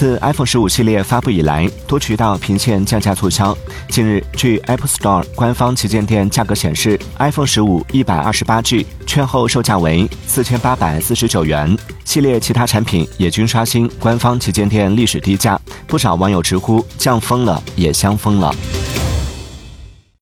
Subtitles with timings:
[0.00, 3.54] 自 iPhone 十五系列发布以来，多渠道频现降价促销。
[3.90, 11.76] 近日，据 Apple Store 官方旗舰店价格显示，iPhone 十五一百二十八 G 券后售价为四千八百四十九元。
[12.06, 18.54] 系列其他产品也均刷新官方旗舰店历史低价，不少网友直呼降疯了，也香疯了。